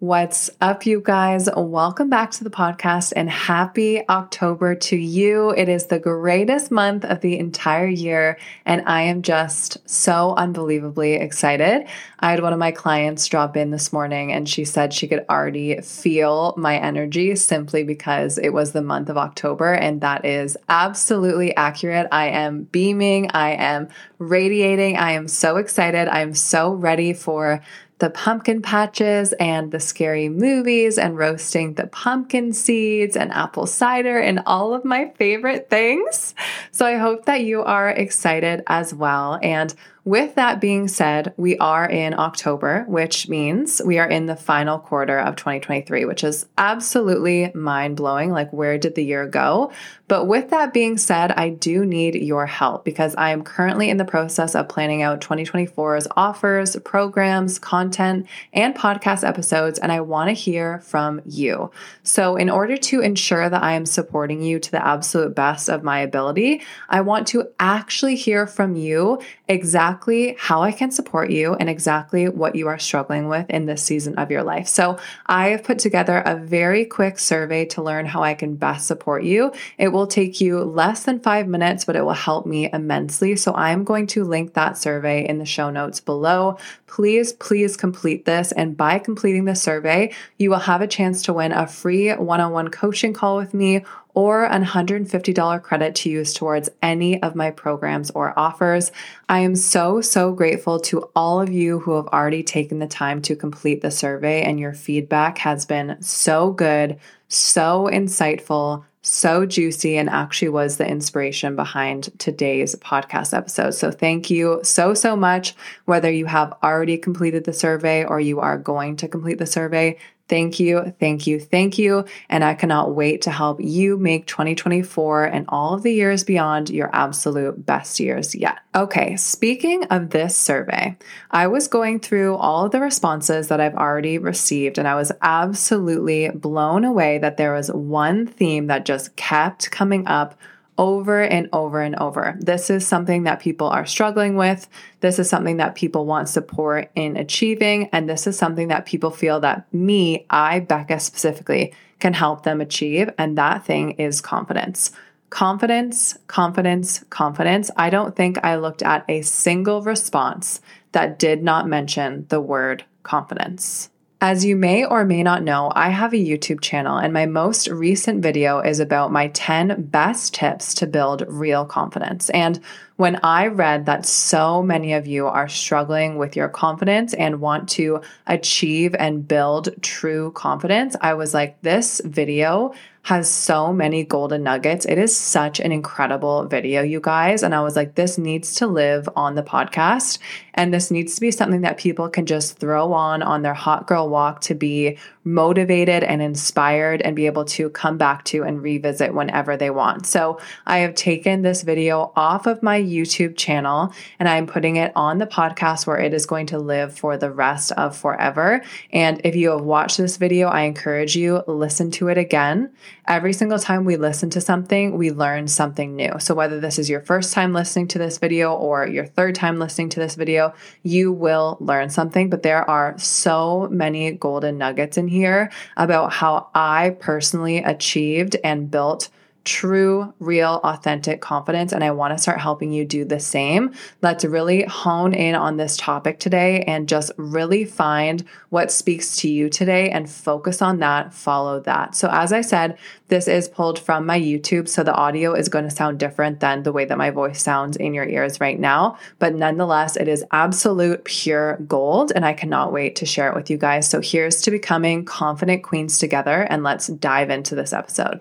[0.00, 1.48] What's up, you guys?
[1.56, 5.50] Welcome back to the podcast and happy October to you.
[5.50, 11.14] It is the greatest month of the entire year, and I am just so unbelievably
[11.14, 11.88] excited.
[12.20, 15.24] I had one of my clients drop in this morning, and she said she could
[15.28, 20.56] already feel my energy simply because it was the month of October, and that is
[20.68, 22.06] absolutely accurate.
[22.12, 23.88] I am beaming, I am
[24.18, 27.62] radiating, I am so excited, I am so ready for
[27.98, 34.18] the pumpkin patches and the scary movies and roasting the pumpkin seeds and apple cider
[34.18, 36.34] and all of my favorite things.
[36.70, 39.38] So I hope that you are excited as well.
[39.42, 39.74] And
[40.08, 44.78] with that being said, we are in October, which means we are in the final
[44.78, 48.30] quarter of 2023, which is absolutely mind blowing.
[48.30, 49.70] Like, where did the year go?
[50.08, 53.98] But with that being said, I do need your help because I am currently in
[53.98, 60.28] the process of planning out 2024's offers, programs, content, and podcast episodes, and I want
[60.28, 61.70] to hear from you.
[62.02, 65.82] So, in order to ensure that I am supporting you to the absolute best of
[65.82, 71.54] my ability, I want to actually hear from you exactly how I can support you
[71.54, 74.68] and exactly what you are struggling with in this season of your life.
[74.68, 78.86] So, I have put together a very quick survey to learn how I can best
[78.86, 79.52] support you.
[79.78, 83.36] It will take you less than five minutes, but it will help me immensely.
[83.36, 86.58] So, I'm going to link that survey in the show notes below.
[86.86, 88.52] Please, please complete this.
[88.52, 92.40] And by completing the survey, you will have a chance to win a free one
[92.40, 97.34] on one coaching call with me or a $150 credit to use towards any of
[97.34, 98.90] my programs or offers.
[99.28, 103.22] I am so, so grateful to all of you who have already taken the time
[103.22, 109.96] to complete the survey, and your feedback has been so good, so insightful so juicy
[109.96, 113.70] and actually was the inspiration behind today's podcast episode.
[113.70, 115.54] So thank you so, so much.
[115.86, 119.98] Whether you have already completed the survey or you are going to complete the survey,
[120.28, 122.04] Thank you, thank you, thank you.
[122.28, 126.68] And I cannot wait to help you make 2024 and all of the years beyond
[126.68, 128.58] your absolute best years yet.
[128.74, 130.96] Okay, speaking of this survey,
[131.30, 135.12] I was going through all of the responses that I've already received, and I was
[135.22, 140.38] absolutely blown away that there was one theme that just kept coming up
[140.78, 142.36] over and over and over.
[142.40, 144.68] This is something that people are struggling with.
[145.00, 147.88] This is something that people want support in achieving.
[147.92, 152.60] And this is something that people feel that me, I, Becca specifically, can help them
[152.60, 153.10] achieve.
[153.18, 154.92] And that thing is confidence.
[155.30, 157.70] Confidence, confidence, confidence.
[157.76, 160.60] I don't think I looked at a single response
[160.92, 163.90] that did not mention the word confidence.
[164.20, 167.68] As you may or may not know, I have a YouTube channel, and my most
[167.68, 172.28] recent video is about my 10 best tips to build real confidence.
[172.30, 172.58] And
[172.96, 177.68] when I read that so many of you are struggling with your confidence and want
[177.70, 182.72] to achieve and build true confidence, I was like, this video
[183.08, 184.84] has so many golden nuggets.
[184.84, 187.42] It is such an incredible video, you guys.
[187.42, 190.18] And I was like, this needs to live on the podcast.
[190.52, 193.86] And this needs to be something that people can just throw on on their hot
[193.86, 198.62] girl walk to be motivated and inspired and be able to come back to and
[198.62, 200.06] revisit whenever they want.
[200.06, 204.92] So I have taken this video off of my YouTube channel and I'm putting it
[204.96, 208.62] on the podcast where it is going to live for the rest of forever.
[208.90, 212.70] And if you have watched this video, I encourage you listen to it again.
[213.08, 216.12] Every single time we listen to something, we learn something new.
[216.18, 219.58] So whether this is your first time listening to this video or your third time
[219.58, 220.52] listening to this video,
[220.82, 226.50] you will learn something, but there are so many golden nuggets in here about how
[226.54, 229.08] I personally achieved and built
[229.48, 231.72] true, real, authentic confidence.
[231.72, 233.72] And I want to start helping you do the same.
[234.02, 239.28] Let's really hone in on this topic today and just really find what speaks to
[239.28, 241.94] you today and focus on that, follow that.
[241.94, 242.76] So, as I said,
[243.08, 244.68] this is pulled from my YouTube.
[244.68, 247.78] So, the audio is going to sound different than the way that my voice sounds
[247.78, 248.98] in your ears right now.
[249.18, 252.12] But nonetheless, it is absolute pure gold.
[252.14, 253.88] And I cannot wait to share it with you guys.
[253.88, 256.42] So, here's to becoming confident queens together.
[256.42, 258.20] And let's dive into this episode.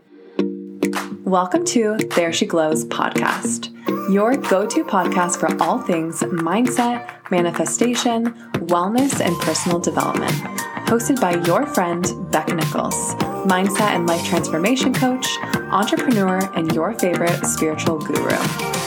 [0.87, 3.73] Welcome to There She Glows podcast,
[4.09, 8.27] your go to podcast for all things mindset, manifestation,
[8.67, 10.31] wellness, and personal development.
[10.87, 15.27] Hosted by your friend, Becca Nicholls, mindset and life transformation coach,
[15.71, 18.37] entrepreneur, and your favorite spiritual guru.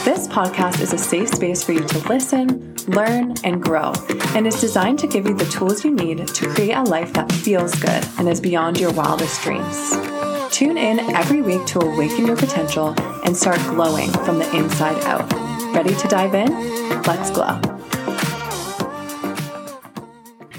[0.05, 3.93] This podcast is a safe space for you to listen, learn, and grow,
[4.35, 7.31] and is designed to give you the tools you need to create a life that
[7.31, 10.20] feels good and is beyond your wildest dreams.
[10.61, 15.33] Tune in every week to awaken your potential and start glowing from the inside out.
[15.75, 16.51] Ready to dive in?
[17.05, 17.59] Let's glow.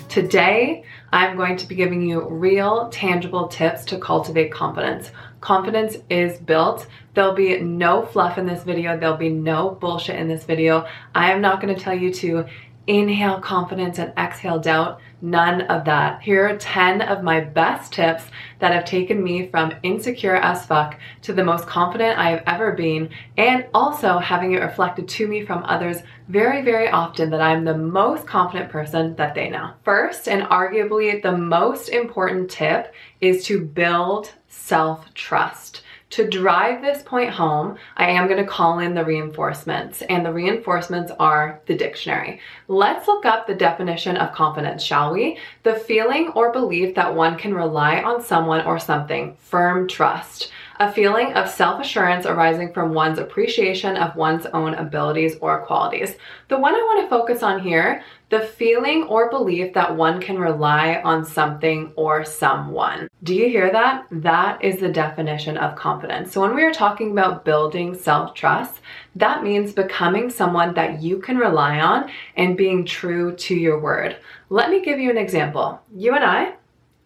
[0.09, 5.12] Today, I'm going to be giving you real, tangible tips to cultivate confidence.
[5.39, 6.88] Confidence is built.
[7.13, 8.97] There'll be no fluff in this video.
[8.97, 10.88] There'll be no bullshit in this video.
[11.13, 12.45] I am not going to tell you to
[12.88, 15.00] inhale confidence and exhale doubt.
[15.21, 16.21] None of that.
[16.21, 18.23] Here are 10 of my best tips
[18.59, 22.71] that have taken me from insecure as fuck to the most confident I have ever
[22.71, 27.65] been, and also having it reflected to me from others very, very often that I'm
[27.65, 29.73] the most confident person that they know.
[29.83, 35.83] First, and arguably the most important tip, is to build self trust.
[36.11, 40.33] To drive this point home, I am going to call in the reinforcements, and the
[40.33, 42.41] reinforcements are the dictionary.
[42.67, 45.37] Let's look up the definition of confidence, shall we?
[45.63, 50.51] The feeling or belief that one can rely on someone or something, firm trust
[50.81, 56.16] a feeling of self assurance arising from one's appreciation of one's own abilities or qualities.
[56.48, 60.39] The one I want to focus on here the feeling or belief that one can
[60.39, 63.10] rely on something or someone.
[63.24, 64.07] Do you hear that?
[64.10, 66.31] That is the definition of confidence.
[66.31, 68.81] So, when we are talking about building self trust,
[69.16, 74.18] that means becoming someone that you can rely on and being true to your word.
[74.50, 75.80] Let me give you an example.
[75.95, 76.56] You and I,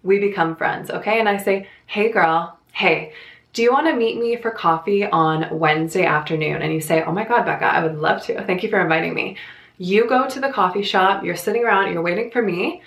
[0.03, 1.19] we become friends, okay?
[1.19, 3.11] And I say, hey girl, hey,
[3.55, 6.61] do you want to meet me for coffee on Wednesday afternoon?
[6.61, 8.43] And you say, oh my God, Becca, I would love to.
[8.43, 9.37] Thank you for inviting me.
[9.77, 12.81] You go to the coffee shop, you're sitting around, you're waiting for me.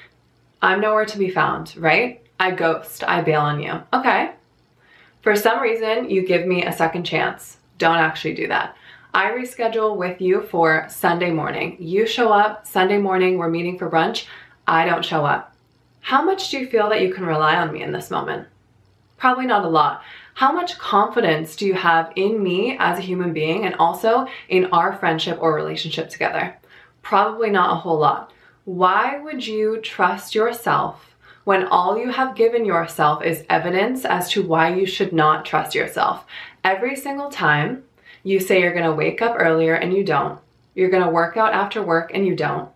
[0.60, 2.22] I'm nowhere to be found, right?
[2.38, 3.80] I ghost, I bail on you.
[3.94, 4.32] Okay.
[5.22, 7.56] For some reason, you give me a second chance.
[7.78, 8.76] Don't actually do that.
[9.14, 11.78] I reschedule with you for Sunday morning.
[11.80, 14.26] You show up Sunday morning, we're meeting for brunch.
[14.66, 15.56] I don't show up.
[16.00, 18.46] How much do you feel that you can rely on me in this moment?
[19.16, 20.02] Probably not a lot.
[20.38, 24.66] How much confidence do you have in me as a human being and also in
[24.66, 26.56] our friendship or relationship together?
[27.02, 28.32] Probably not a whole lot.
[28.64, 34.46] Why would you trust yourself when all you have given yourself is evidence as to
[34.46, 36.24] why you should not trust yourself?
[36.62, 37.82] Every single time
[38.22, 40.38] you say you're gonna wake up earlier and you don't,
[40.76, 42.68] you're gonna work out after work and you don't,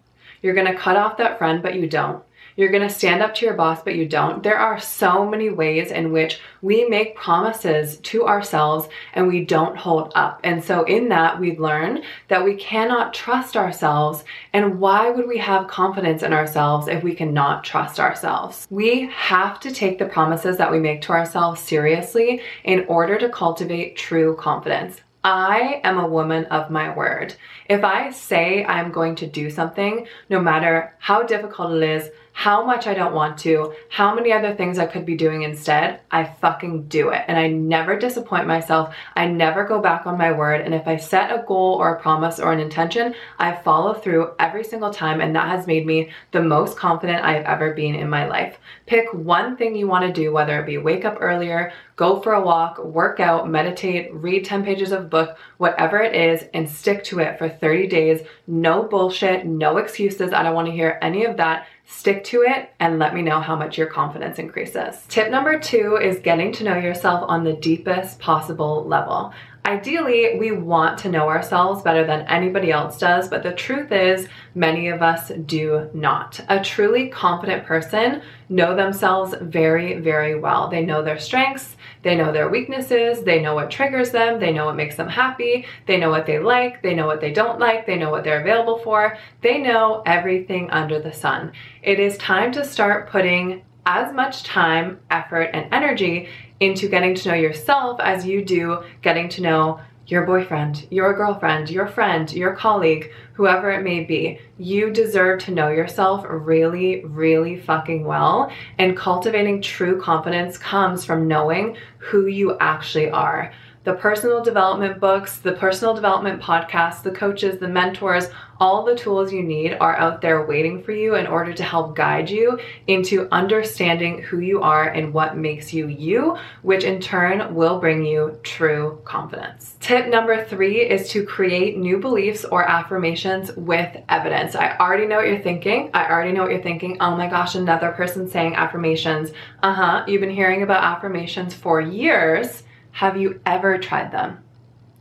[0.43, 2.25] you're gonna cut off that friend but you don't,
[2.57, 4.43] you're going to stand up to your boss, but you don't.
[4.43, 9.77] There are so many ways in which we make promises to ourselves and we don't
[9.77, 10.41] hold up.
[10.45, 14.25] And so, in that, we learn that we cannot trust ourselves.
[14.53, 18.67] And why would we have confidence in ourselves if we cannot trust ourselves?
[18.71, 23.29] We have to take the promises that we make to ourselves seriously in order to
[23.29, 25.01] cultivate true confidence.
[25.25, 27.37] I am a woman of my word.
[27.69, 32.65] If I say I'm going to do something, no matter how difficult it is, how
[32.65, 36.25] much I don't want to, how many other things I could be doing instead, I
[36.25, 37.25] fucking do it.
[37.29, 38.95] And I never disappoint myself.
[39.15, 40.63] I never go back on my word.
[40.63, 44.33] And if I set a goal or a promise or an intention, I follow through
[44.39, 45.21] every single time.
[45.21, 48.59] And that has made me the most confident I have ever been in my life.
[48.87, 52.33] Pick one thing you want to do, whether it be wake up earlier, go for
[52.33, 57.05] a walk, work out, meditate, read 10 pages of book, whatever it is, and stick
[57.05, 58.23] to it for 30 days.
[58.47, 60.33] No bullshit, no excuses.
[60.33, 61.67] I don't want to hear any of that.
[61.93, 65.05] Stick to it and let me know how much your confidence increases.
[65.09, 69.33] Tip number two is getting to know yourself on the deepest possible level.
[69.65, 74.27] Ideally, we want to know ourselves better than anybody else does, but the truth is,
[74.57, 76.41] many of us do not.
[76.49, 80.69] A truly confident person know themselves very, very well.
[80.69, 84.67] They know their strengths, they know their weaknesses, they know what triggers them, they know
[84.67, 87.87] what makes them happy, they know what they like, they know what they don't like,
[87.87, 91.53] they know what they're available for, they know everything under the sun.
[91.83, 96.29] It is time to start putting as much time, effort, and energy
[96.63, 101.71] into getting to know yourself as you do getting to know your boyfriend, your girlfriend,
[101.71, 104.39] your friend, your colleague, whoever it may be.
[104.59, 108.51] You deserve to know yourself really, really fucking well.
[108.79, 113.53] And cultivating true confidence comes from knowing who you actually are
[113.85, 118.29] the personal development books, the personal development podcasts, the coaches, the mentors,
[118.61, 121.97] all the tools you need are out there waiting for you in order to help
[121.97, 127.53] guide you into understanding who you are and what makes you you, which in turn
[127.57, 129.75] will bring you true confidence.
[129.81, 134.55] Tip number three is to create new beliefs or affirmations with evidence.
[134.55, 135.91] I already know what you're thinking.
[135.93, 136.99] I already know what you're thinking.
[137.01, 139.33] Oh my gosh, another person saying affirmations.
[139.65, 140.05] Uh huh.
[140.07, 142.63] You've been hearing about affirmations for years
[142.93, 144.39] have you ever tried them?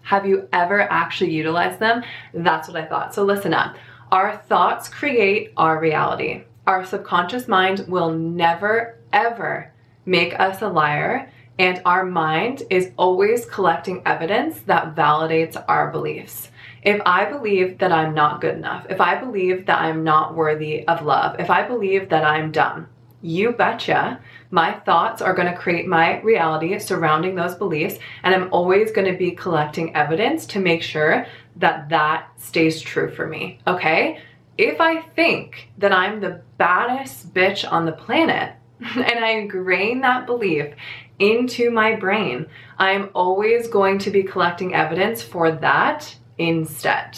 [0.04, 2.04] Have you ever actually utilized them?
[2.34, 3.14] That's what I thought.
[3.14, 3.76] So listen up.
[4.12, 6.44] Our thoughts create our reality.
[6.68, 9.72] Our subconscious mind will never, ever
[10.06, 16.50] make us a liar, and our mind is always collecting evidence that validates our beliefs.
[16.84, 20.88] If I believe that I'm not good enough, if I believe that I'm not worthy
[20.88, 22.88] of love, if I believe that I'm dumb,
[23.22, 24.20] You betcha.
[24.50, 29.12] My thoughts are going to create my reality surrounding those beliefs, and I'm always going
[29.12, 31.26] to be collecting evidence to make sure
[31.58, 33.60] that that stays true for me.
[33.68, 34.20] Okay?
[34.58, 40.26] If I think that I'm the baddest bitch on the planet, and I ingrain that
[40.26, 40.74] belief
[41.20, 42.48] into my brain,
[42.80, 47.18] I'm always going to be collecting evidence for that instead.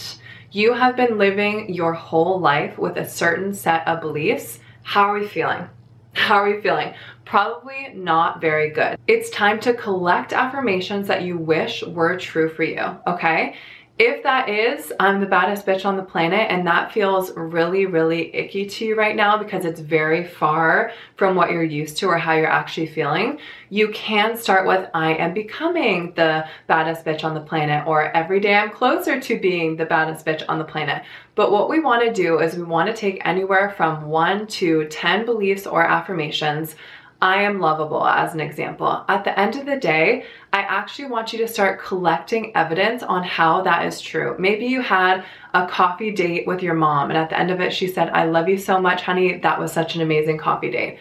[0.52, 4.60] You have been living your whole life with a certain set of beliefs.
[4.84, 5.70] How are we feeling?
[6.16, 6.94] How are you feeling?
[7.26, 9.00] Probably not very good.
[9.08, 13.56] It's time to collect affirmations that you wish were true for you, okay?
[14.00, 18.36] If that is, I'm the baddest bitch on the planet and that feels really, really
[18.36, 22.18] icky to you right now because it's very far from what you're used to or
[22.18, 23.38] how you're actually feeling,
[23.70, 28.40] you can start with I am becoming the baddest bitch on the planet or every
[28.40, 31.04] day I'm closer to being the baddest bitch on the planet.
[31.36, 34.86] But what we want to do is we want to take anywhere from one to
[34.86, 36.76] 10 beliefs or affirmations
[37.24, 39.06] I am lovable as an example.
[39.08, 43.24] At the end of the day, I actually want you to start collecting evidence on
[43.24, 44.36] how that is true.
[44.38, 47.72] Maybe you had a coffee date with your mom and at the end of it
[47.72, 49.38] she said, I love you so much, honey.
[49.38, 51.00] That was such an amazing coffee date.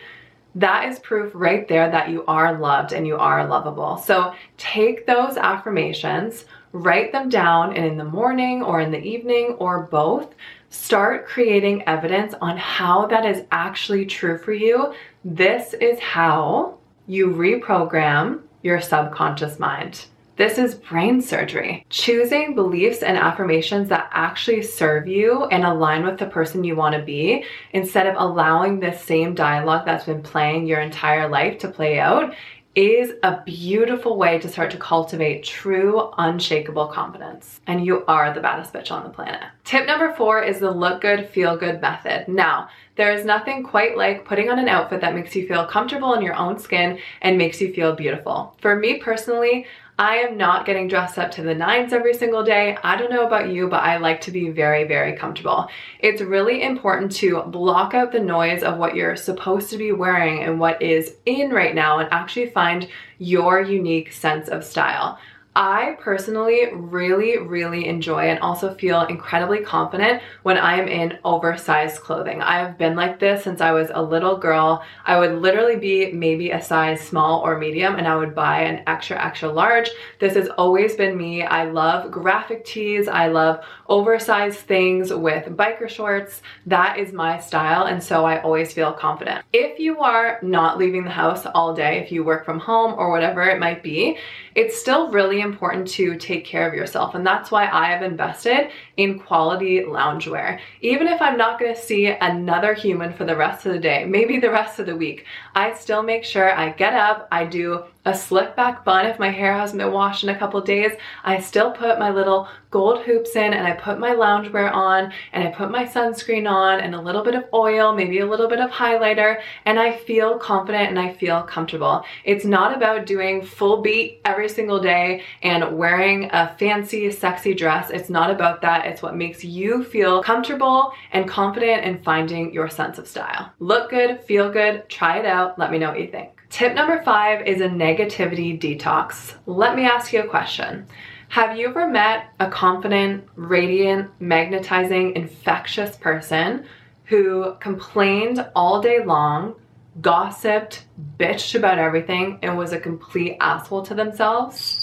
[0.55, 3.97] That is proof right there that you are loved and you are lovable.
[3.97, 9.57] So take those affirmations, write them down and in the morning or in the evening
[9.59, 10.37] or both,
[10.73, 14.93] start creating evidence on how that is actually true for you
[15.25, 20.07] this is how you reprogram your subconscious mind.
[20.37, 21.85] This is brain surgery.
[21.91, 26.97] Choosing beliefs and affirmations that actually serve you and align with the person you want
[26.97, 31.69] to be instead of allowing this same dialogue that's been playing your entire life to
[31.69, 32.35] play out
[32.75, 37.61] is a beautiful way to start to cultivate true, unshakable confidence.
[37.67, 39.43] And you are the baddest bitch on the planet.
[39.64, 42.29] Tip number four is the look good, feel good method.
[42.29, 46.14] Now, there is nothing quite like putting on an outfit that makes you feel comfortable
[46.14, 48.57] in your own skin and makes you feel beautiful.
[48.61, 49.67] For me personally,
[49.99, 52.79] I am not getting dressed up to the nines every single day.
[52.83, 55.69] I don't know about you, but I like to be very, very comfortable.
[55.99, 60.43] It's really important to block out the noise of what you're supposed to be wearing
[60.43, 65.19] and what is in right now and actually find your unique sense of style.
[65.55, 72.01] I personally really, really enjoy and also feel incredibly confident when I am in oversized
[72.01, 72.41] clothing.
[72.41, 74.83] I have been like this since I was a little girl.
[75.05, 78.83] I would literally be maybe a size small or medium and I would buy an
[78.87, 79.91] extra, extra large.
[80.21, 81.43] This has always been me.
[81.43, 83.07] I love graphic tees.
[83.07, 86.41] I love oversized things with biker shorts.
[86.65, 89.45] That is my style and so I always feel confident.
[89.53, 93.11] If you are not leaving the house all day, if you work from home or
[93.11, 94.17] whatever it might be,
[94.55, 97.15] it's still really important to take care of yourself.
[97.15, 100.59] And that's why I have invested in quality loungewear.
[100.81, 104.39] Even if I'm not gonna see another human for the rest of the day, maybe
[104.39, 108.15] the rest of the week, I still make sure I get up, I do a
[108.15, 110.93] slick back bun if my hair hasn't been washed in a couple days.
[111.23, 115.47] I still put my little gold hoops in and I put my loungewear on and
[115.47, 118.59] I put my sunscreen on and a little bit of oil, maybe a little bit
[118.59, 122.03] of highlighter, and I feel confident and I feel comfortable.
[122.25, 127.91] It's not about doing full beat every single day and wearing a fancy, sexy dress.
[127.91, 128.82] It's not about that.
[128.87, 133.53] It's what makes you feel comfortable and confident in finding your sense of style.
[133.59, 135.59] Look good, feel good, try it out.
[135.59, 136.31] Let me know what you think.
[136.51, 139.35] Tip number five is a negativity detox.
[139.47, 140.87] Let me ask you a question.
[141.29, 146.67] Have you ever met a confident, radiant, magnetizing, infectious person
[147.05, 149.55] who complained all day long,
[150.03, 150.85] gossiped,
[151.19, 154.82] bitched about everything, and was a complete asshole to themselves?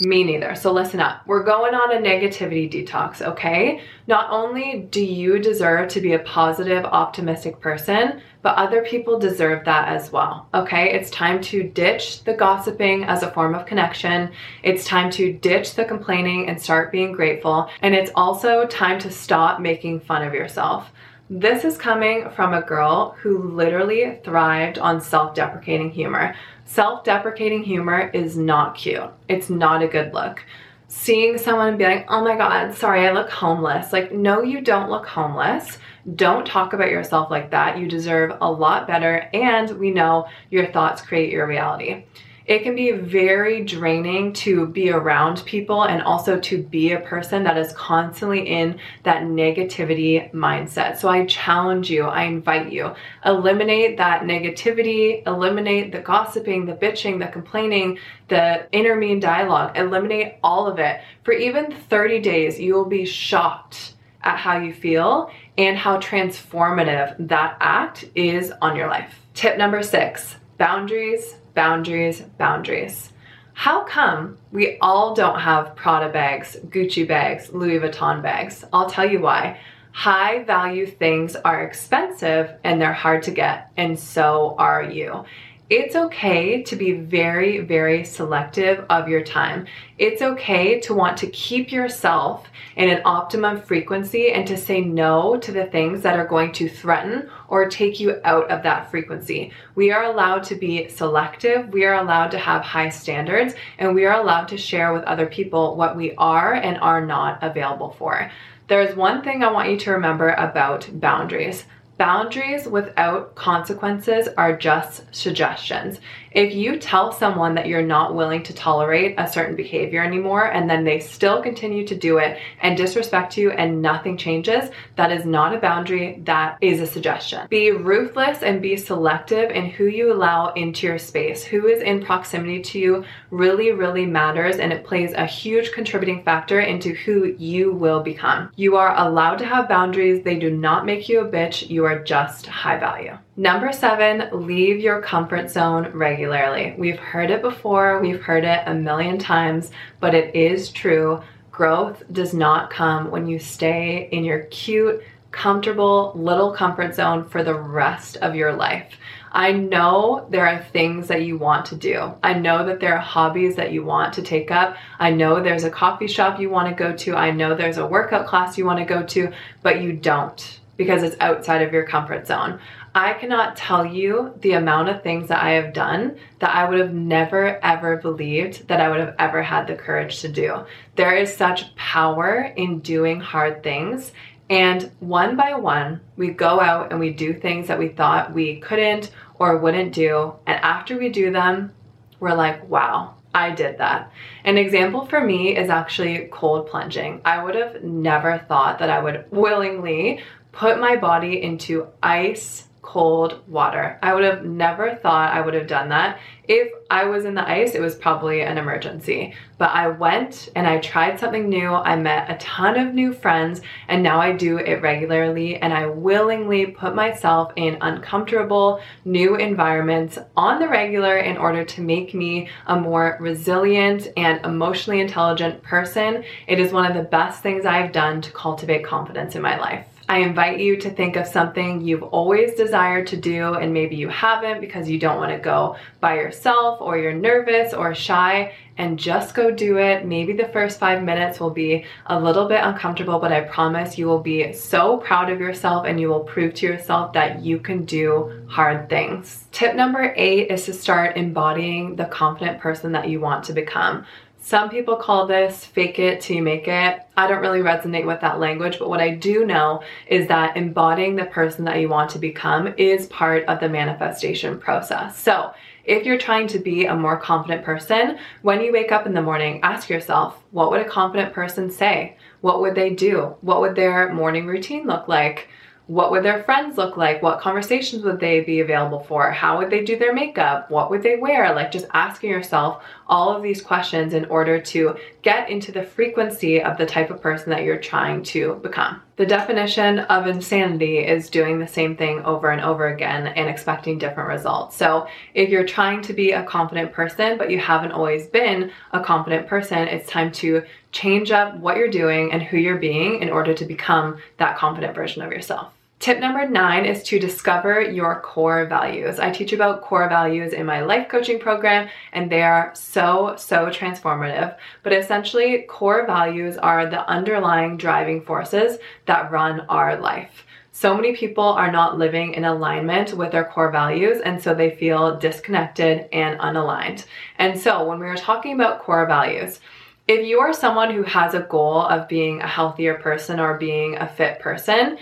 [0.00, 0.54] Me neither.
[0.54, 1.26] So listen up.
[1.26, 3.80] We're going on a negativity detox, okay?
[4.06, 9.64] Not only do you deserve to be a positive, optimistic person, but other people deserve
[9.64, 10.92] that as well, okay?
[10.92, 14.30] It's time to ditch the gossiping as a form of connection.
[14.62, 17.68] It's time to ditch the complaining and start being grateful.
[17.82, 20.92] And it's also time to stop making fun of yourself.
[21.30, 26.34] This is coming from a girl who literally thrived on self deprecating humor.
[26.68, 30.44] Self deprecating humor is not cute, it's not a good look.
[30.86, 33.90] Seeing someone be like, oh my God, sorry, I look homeless.
[33.90, 35.78] Like, no, you don't look homeless.
[36.14, 37.78] Don't talk about yourself like that.
[37.78, 39.30] You deserve a lot better.
[39.32, 42.04] And we know your thoughts create your reality
[42.48, 47.44] it can be very draining to be around people and also to be a person
[47.44, 50.96] that is constantly in that negativity mindset.
[50.96, 52.94] So I challenge you, I invite you,
[53.26, 60.36] eliminate that negativity, eliminate the gossiping, the bitching, the complaining, the inner mean dialogue, eliminate
[60.42, 61.02] all of it.
[61.24, 67.14] For even 30 days, you will be shocked at how you feel and how transformative
[67.28, 69.20] that act is on your life.
[69.34, 73.12] Tip number six boundaries, boundaries, boundaries.
[73.52, 78.64] How come we all don't have Prada bags, Gucci bags, Louis Vuitton bags?
[78.72, 79.58] I'll tell you why.
[79.90, 85.24] High value things are expensive and they're hard to get, and so are you
[85.70, 89.66] it's okay to be very, very selective of your time.
[89.98, 95.36] It's okay to want to keep yourself in an optimum frequency and to say no
[95.36, 99.52] to the things that are going to threaten or take you out of that frequency.
[99.74, 104.06] We are allowed to be selective, we are allowed to have high standards, and we
[104.06, 108.30] are allowed to share with other people what we are and are not available for.
[108.68, 111.64] There's one thing I want you to remember about boundaries.
[111.98, 116.00] Boundaries without consequences are just suggestions.
[116.32, 120.68] If you tell someone that you're not willing to tolerate a certain behavior anymore and
[120.68, 125.24] then they still continue to do it and disrespect you and nothing changes, that is
[125.24, 127.46] not a boundary, that is a suggestion.
[127.48, 131.44] Be ruthless and be selective in who you allow into your space.
[131.44, 136.22] Who is in proximity to you really, really matters and it plays a huge contributing
[136.24, 138.50] factor into who you will become.
[138.56, 142.02] You are allowed to have boundaries, they do not make you a bitch, you are
[142.02, 143.16] just high value.
[143.38, 146.74] Number seven, leave your comfort zone regularly.
[146.76, 151.22] We've heard it before, we've heard it a million times, but it is true.
[151.52, 157.44] Growth does not come when you stay in your cute, comfortable little comfort zone for
[157.44, 158.92] the rest of your life.
[159.30, 162.12] I know there are things that you want to do.
[162.24, 164.76] I know that there are hobbies that you want to take up.
[164.98, 167.14] I know there's a coffee shop you want to go to.
[167.14, 171.02] I know there's a workout class you want to go to, but you don't because
[171.02, 172.58] it's outside of your comfort zone.
[172.94, 176.78] I cannot tell you the amount of things that I have done that I would
[176.78, 180.64] have never ever believed that I would have ever had the courage to do.
[180.96, 184.12] There is such power in doing hard things.
[184.50, 188.60] And one by one, we go out and we do things that we thought we
[188.60, 190.34] couldn't or wouldn't do.
[190.46, 191.72] And after we do them,
[192.18, 194.10] we're like, wow, I did that.
[194.44, 197.20] An example for me is actually cold plunging.
[197.24, 203.42] I would have never thought that I would willingly put my body into ice cold
[203.46, 203.98] water.
[204.02, 206.18] I would have never thought I would have done that.
[206.44, 209.34] If I was in the ice, it was probably an emergency.
[209.58, 211.68] But I went and I tried something new.
[211.68, 215.56] I met a ton of new friends, and now I do it regularly.
[215.56, 221.82] And I willingly put myself in uncomfortable new environments on the regular in order to
[221.82, 226.24] make me a more resilient and emotionally intelligent person.
[226.46, 229.97] It is one of the best things I've done to cultivate confidence in my life.
[230.10, 234.08] I invite you to think of something you've always desired to do and maybe you
[234.08, 238.98] haven't because you don't want to go by yourself or you're nervous or shy and
[238.98, 240.06] just go do it.
[240.06, 244.06] Maybe the first five minutes will be a little bit uncomfortable, but I promise you
[244.06, 247.84] will be so proud of yourself and you will prove to yourself that you can
[247.84, 249.44] do hard things.
[249.52, 254.06] Tip number eight is to start embodying the confident person that you want to become.
[254.48, 257.02] Some people call this fake it till you make it.
[257.18, 261.16] I don't really resonate with that language, but what I do know is that embodying
[261.16, 265.18] the person that you want to become is part of the manifestation process.
[265.18, 265.52] So,
[265.84, 269.20] if you're trying to be a more confident person, when you wake up in the
[269.20, 272.16] morning, ask yourself, what would a confident person say?
[272.40, 273.36] What would they do?
[273.42, 275.48] What would their morning routine look like?
[275.88, 277.22] What would their friends look like?
[277.22, 279.30] What conversations would they be available for?
[279.30, 280.70] How would they do their makeup?
[280.70, 281.54] What would they wear?
[281.54, 286.62] Like just asking yourself all of these questions in order to get into the frequency
[286.62, 289.00] of the type of person that you're trying to become.
[289.16, 293.98] The definition of insanity is doing the same thing over and over again and expecting
[293.98, 294.76] different results.
[294.76, 299.00] So, if you're trying to be a confident person, but you haven't always been a
[299.00, 303.30] confident person, it's time to change up what you're doing and who you're being in
[303.30, 305.72] order to become that confident version of yourself.
[306.00, 309.18] Tip number nine is to discover your core values.
[309.18, 313.66] I teach about core values in my life coaching program, and they are so, so
[313.66, 314.56] transformative.
[314.84, 320.44] But essentially, core values are the underlying driving forces that run our life.
[320.70, 324.76] So many people are not living in alignment with their core values, and so they
[324.76, 327.06] feel disconnected and unaligned.
[327.38, 329.58] And so, when we are talking about core values,
[330.06, 333.96] if you are someone who has a goal of being a healthier person or being
[333.96, 334.96] a fit person,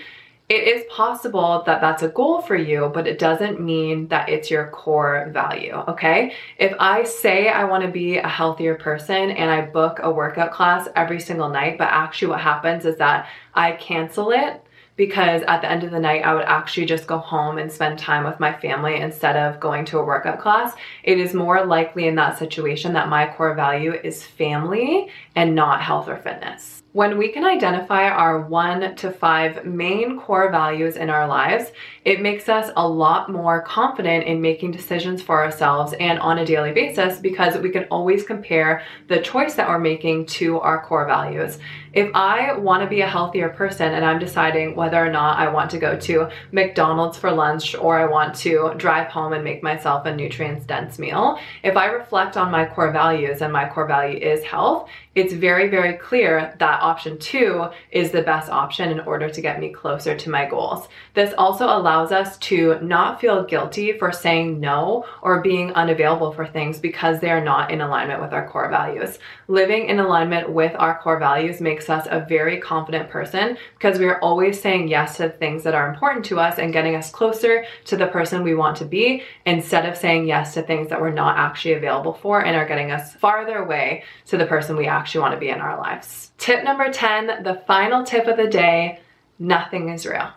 [0.49, 4.49] it is possible that that's a goal for you, but it doesn't mean that it's
[4.49, 6.35] your core value, okay?
[6.59, 10.53] If I say I want to be a healthier person and I book a workout
[10.53, 14.63] class every single night, but actually what happens is that I cancel it
[14.95, 17.99] because at the end of the night, I would actually just go home and spend
[17.99, 20.75] time with my family instead of going to a workout class.
[21.03, 25.83] It is more likely in that situation that my core value is family and not
[25.83, 26.83] health or fitness.
[26.97, 31.71] When we can identify our one to five main core values in our lives,
[32.07, 36.47] it makes us a lot more confident in making decisions for ourselves and on a
[36.47, 41.05] daily basis because we can always compare the choice that we're making to our core
[41.05, 41.59] values.
[41.93, 45.49] If I want to be a healthier person and I'm deciding whether or not I
[45.49, 49.63] want to go to McDonald's for lunch or I want to drive home and make
[49.63, 53.87] myself a nutrients dense meal, if I reflect on my core values and my core
[53.87, 59.01] value is health, it's very, very clear that option two is the best option in
[59.01, 60.87] order to get me closer to my goals.
[61.15, 66.47] This also allows us to not feel guilty for saying no or being unavailable for
[66.47, 69.19] things because they are not in alignment with our core values.
[69.49, 74.07] Living in alignment with our core values makes us a very confident person because we
[74.07, 77.65] are always saying yes to things that are important to us and getting us closer
[77.85, 81.11] to the person we want to be instead of saying yes to things that we're
[81.11, 85.21] not actually available for and are getting us farther away to the person we actually
[85.21, 86.31] want to be in our lives.
[86.39, 89.01] Tip number 10, the final tip of the day
[89.39, 90.29] nothing is real.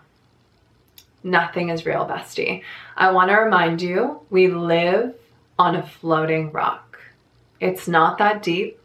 [1.22, 2.64] Nothing is real, bestie.
[2.96, 5.16] I want to remind you we live
[5.58, 6.98] on a floating rock.
[7.60, 8.80] It's not that deep,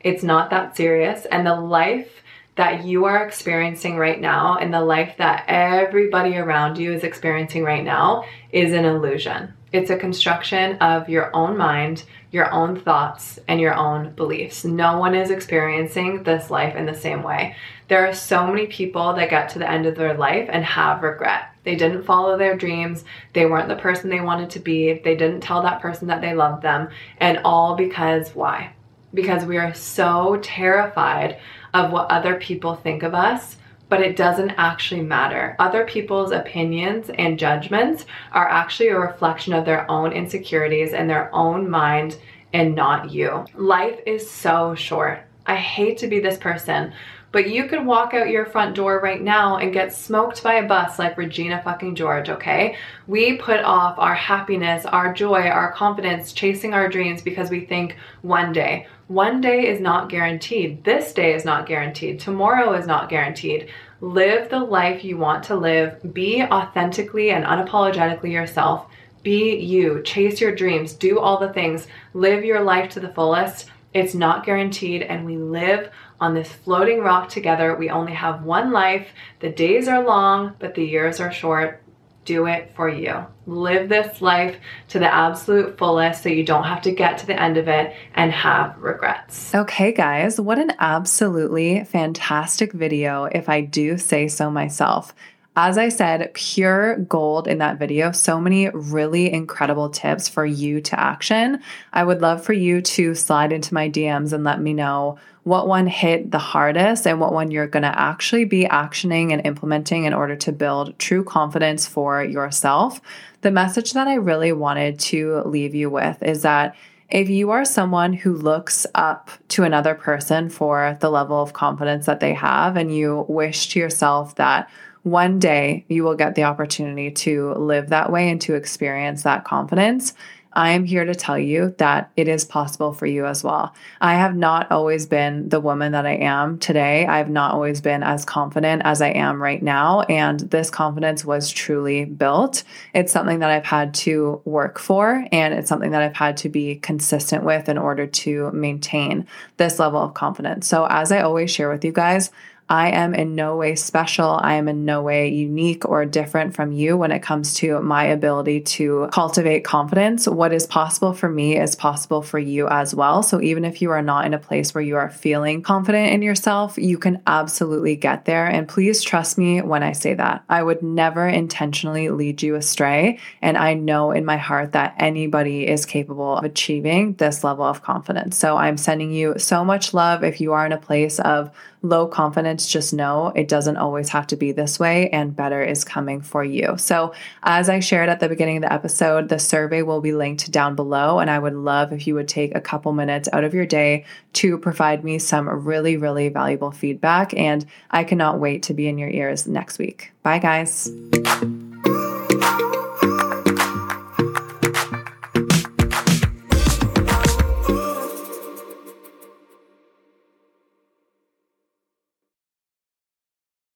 [0.00, 2.22] it's not that serious, and the life
[2.54, 7.62] that you are experiencing right now and the life that everybody around you is experiencing
[7.62, 9.52] right now is an illusion.
[9.76, 14.64] It's a construction of your own mind, your own thoughts, and your own beliefs.
[14.64, 17.56] No one is experiencing this life in the same way.
[17.88, 21.02] There are so many people that get to the end of their life and have
[21.02, 21.50] regret.
[21.64, 23.04] They didn't follow their dreams.
[23.34, 24.94] They weren't the person they wanted to be.
[24.94, 26.88] They didn't tell that person that they loved them.
[27.18, 28.72] And all because why?
[29.12, 31.38] Because we are so terrified
[31.74, 33.56] of what other people think of us
[33.88, 35.56] but it doesn't actually matter.
[35.58, 41.32] Other people's opinions and judgments are actually a reflection of their own insecurities and their
[41.34, 42.18] own mind
[42.52, 43.44] and not you.
[43.54, 45.20] Life is so short.
[45.46, 46.92] I hate to be this person,
[47.36, 50.66] but you could walk out your front door right now and get smoked by a
[50.66, 52.76] bus like Regina fucking George, okay?
[53.06, 57.98] We put off our happiness, our joy, our confidence, chasing our dreams because we think
[58.22, 58.86] one day.
[59.08, 60.82] One day is not guaranteed.
[60.82, 62.20] This day is not guaranteed.
[62.20, 63.68] Tomorrow is not guaranteed.
[64.00, 66.14] Live the life you want to live.
[66.14, 68.86] Be authentically and unapologetically yourself.
[69.22, 70.00] Be you.
[70.04, 70.94] Chase your dreams.
[70.94, 71.86] Do all the things.
[72.14, 73.68] Live your life to the fullest.
[73.96, 77.74] It's not guaranteed, and we live on this floating rock together.
[77.74, 79.08] We only have one life.
[79.40, 81.82] The days are long, but the years are short.
[82.26, 83.24] Do it for you.
[83.46, 87.40] Live this life to the absolute fullest so you don't have to get to the
[87.40, 89.54] end of it and have regrets.
[89.54, 95.14] Okay, guys, what an absolutely fantastic video, if I do say so myself.
[95.58, 98.12] As I said, pure gold in that video.
[98.12, 101.62] So many really incredible tips for you to action.
[101.94, 105.66] I would love for you to slide into my DMs and let me know what
[105.66, 110.04] one hit the hardest and what one you're going to actually be actioning and implementing
[110.04, 113.00] in order to build true confidence for yourself.
[113.40, 116.76] The message that I really wanted to leave you with is that
[117.08, 122.06] if you are someone who looks up to another person for the level of confidence
[122.06, 124.68] that they have, and you wish to yourself that
[125.06, 129.44] one day you will get the opportunity to live that way and to experience that
[129.44, 130.14] confidence,
[130.52, 133.72] I am here to tell you that it is possible for you as well.
[134.00, 137.06] I have not always been the woman that I am today.
[137.06, 140.00] I've not always been as confident as I am right now.
[140.00, 142.64] And this confidence was truly built.
[142.92, 146.48] It's something that I've had to work for, and it's something that I've had to
[146.48, 149.26] be consistent with in order to maintain
[149.58, 150.66] this level of confidence.
[150.66, 152.30] So, as I always share with you guys,
[152.68, 154.40] I am in no way special.
[154.42, 158.04] I am in no way unique or different from you when it comes to my
[158.04, 160.26] ability to cultivate confidence.
[160.26, 163.22] What is possible for me is possible for you as well.
[163.22, 166.22] So even if you are not in a place where you are feeling confident in
[166.22, 168.46] yourself, you can absolutely get there.
[168.46, 170.44] And please trust me when I say that.
[170.48, 173.20] I would never intentionally lead you astray.
[173.42, 177.82] And I know in my heart that anybody is capable of achieving this level of
[177.82, 178.36] confidence.
[178.36, 181.52] So I'm sending you so much love if you are in a place of
[181.88, 185.84] low confidence, just know it doesn't always have to be this way and better is
[185.84, 186.76] coming for you.
[186.78, 190.50] So, as I shared at the beginning of the episode, the survey will be linked
[190.50, 191.18] down below.
[191.18, 194.04] And I would love if you would take a couple minutes out of your day
[194.34, 197.34] to provide me some really, really valuable feedback.
[197.34, 200.12] And I cannot wait to be in your ears next week.
[200.22, 200.90] Bye, guys.